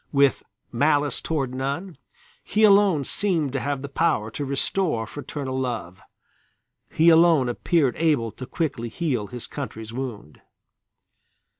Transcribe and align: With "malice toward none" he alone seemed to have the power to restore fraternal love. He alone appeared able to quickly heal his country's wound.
With 0.11 0.41
"malice 0.71 1.21
toward 1.21 1.53
none" 1.53 1.95
he 2.43 2.63
alone 2.63 3.03
seemed 3.03 3.53
to 3.53 3.59
have 3.59 3.83
the 3.83 3.87
power 3.87 4.31
to 4.31 4.43
restore 4.43 5.05
fraternal 5.05 5.59
love. 5.59 6.01
He 6.89 7.09
alone 7.09 7.47
appeared 7.47 7.95
able 7.97 8.31
to 8.31 8.47
quickly 8.47 8.89
heal 8.89 9.27
his 9.27 9.45
country's 9.45 9.93
wound. 9.93 10.41